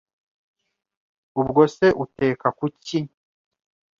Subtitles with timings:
[1.41, 2.99] Ubwo se uteka ku ki?